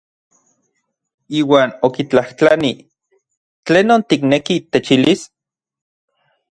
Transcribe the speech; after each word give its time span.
Iuan 1.41 1.75
okitlajtlanij: 1.89 2.75
¿Tlenon 3.65 4.07
tikneki 4.09 4.55
techilis? 4.71 5.21